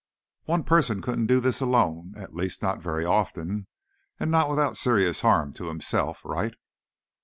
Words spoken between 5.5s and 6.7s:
to himself. Right?"